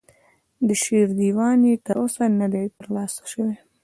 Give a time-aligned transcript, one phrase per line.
[0.67, 3.55] د شعر دیوان یې تر اوسه نه دی ترلاسه شوی.